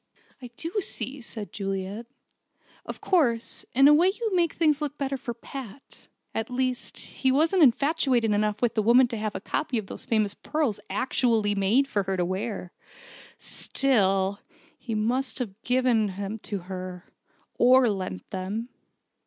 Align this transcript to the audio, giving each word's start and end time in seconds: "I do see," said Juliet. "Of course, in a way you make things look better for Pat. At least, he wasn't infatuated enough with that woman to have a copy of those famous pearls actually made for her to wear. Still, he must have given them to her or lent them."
"I 0.41 0.47
do 0.57 0.71
see," 0.81 1.21
said 1.21 1.53
Juliet. 1.53 2.07
"Of 2.87 3.01
course, 3.01 3.67
in 3.75 3.87
a 3.87 3.93
way 3.93 4.07
you 4.07 4.35
make 4.35 4.53
things 4.53 4.81
look 4.81 4.97
better 4.97 5.15
for 5.15 5.35
Pat. 5.35 6.07
At 6.33 6.49
least, 6.49 6.97
he 6.97 7.31
wasn't 7.31 7.61
infatuated 7.61 8.31
enough 8.31 8.63
with 8.63 8.73
that 8.73 8.81
woman 8.81 9.07
to 9.09 9.17
have 9.17 9.35
a 9.35 9.39
copy 9.39 9.77
of 9.77 9.85
those 9.85 10.05
famous 10.07 10.33
pearls 10.33 10.79
actually 10.89 11.53
made 11.53 11.87
for 11.87 12.01
her 12.01 12.17
to 12.17 12.25
wear. 12.25 12.73
Still, 13.37 14.39
he 14.75 14.95
must 14.95 15.37
have 15.37 15.61
given 15.61 16.07
them 16.17 16.39
to 16.39 16.61
her 16.61 17.05
or 17.59 17.87
lent 17.87 18.27
them." 18.31 18.69